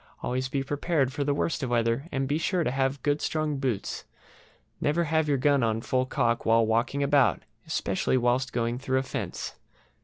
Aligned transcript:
Always 0.23 0.49
be 0.49 0.63
prepared 0.63 1.13
for 1.13 1.23
the 1.23 1.35
worst 1.35 1.61
of 1.61 1.69
weather, 1.69 2.07
and 2.11 2.27
be 2.27 2.39
sure 2.39 2.63
to 2.63 2.71
have 2.71 3.03
good 3.03 3.21
strong 3.21 3.57
boots. 3.57 4.03
Never 4.81 5.03
have 5.03 5.29
your 5.29 5.37
gun 5.37 5.61
on 5.61 5.79
full 5.81 6.07
cock 6.07 6.43
while 6.43 6.65
walking 6.65 7.03
about, 7.03 7.43
especially 7.67 8.17
whilst 8.17 8.51
going 8.51 8.79
through 8.79 8.97
a 8.97 9.03
fence. 9.03 9.53